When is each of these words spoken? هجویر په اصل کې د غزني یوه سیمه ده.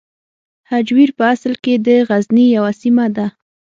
هجویر 0.71 1.09
په 1.17 1.23
اصل 1.33 1.53
کې 1.63 1.73
د 1.87 1.87
غزني 2.07 2.45
یوه 2.57 2.71
سیمه 2.81 3.05
ده. 3.15 3.27